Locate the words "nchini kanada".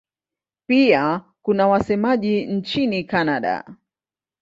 2.45-3.75